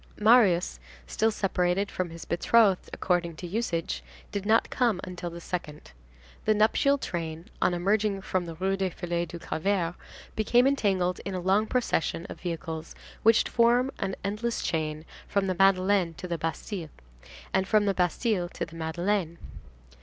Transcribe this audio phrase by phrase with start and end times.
[0.19, 5.91] Marius, still separated from his betrothed according to usage, did not come until the second.
[6.45, 9.93] The nuptial train, on emerging from the Rue des Filles du Calvaire,
[10.35, 15.53] became entangled in a long procession of vehicles which formed an endless chain from the
[15.53, 16.89] Madeleine to the Bastille,
[17.53, 19.37] and from the Bastille to the Madeleine.